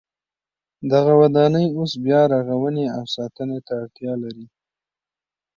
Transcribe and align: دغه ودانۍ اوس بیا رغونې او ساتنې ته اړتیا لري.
دغه 0.91 1.13
ودانۍ 1.21 1.65
اوس 1.77 1.91
بیا 2.05 2.21
رغونې 2.33 2.85
او 2.97 3.03
ساتنې 3.15 3.59
ته 3.65 3.73
اړتیا 3.81 4.13
لري. 4.23 4.45